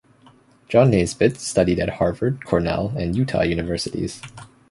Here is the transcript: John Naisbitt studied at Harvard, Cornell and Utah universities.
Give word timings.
John 0.67 0.89
Naisbitt 0.89 1.37
studied 1.37 1.79
at 1.79 1.89
Harvard, 1.99 2.43
Cornell 2.43 2.87
and 2.97 3.15
Utah 3.15 3.43
universities. 3.43 4.19